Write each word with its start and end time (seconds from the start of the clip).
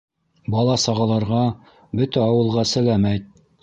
Бала-сағаларға, 0.55 1.43
бөтә 2.01 2.27
ауылға 2.33 2.69
сәләм 2.75 3.11
әйт. 3.17 3.35